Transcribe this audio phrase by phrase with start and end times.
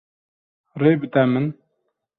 [0.81, 1.45] Rê bide min.